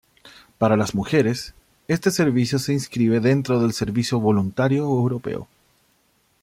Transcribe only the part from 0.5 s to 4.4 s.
Para las mujeres, este servicio se inscribe dentro del Servicio